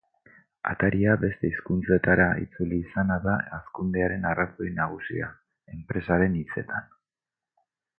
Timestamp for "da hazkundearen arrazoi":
3.29-4.75